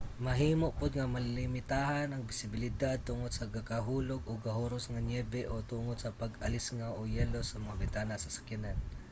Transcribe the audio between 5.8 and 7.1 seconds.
sa pag-alisngaw o